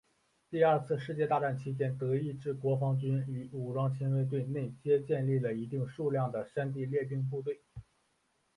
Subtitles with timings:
[0.49, 7.61] 第二次世界大战期间的德意志国防军与武装亲卫队内皆建立了一定数量的山地猎兵部队。